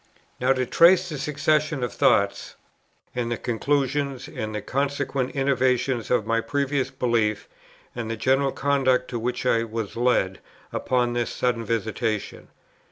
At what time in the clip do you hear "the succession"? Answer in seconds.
1.09-1.83